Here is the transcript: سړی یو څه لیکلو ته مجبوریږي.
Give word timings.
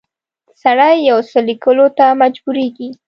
سړی 0.61 0.95
یو 1.09 1.19
څه 1.29 1.39
لیکلو 1.49 1.85
ته 1.97 2.05
مجبوریږي. 2.21 2.89